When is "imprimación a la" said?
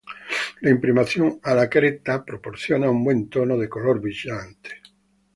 0.71-1.69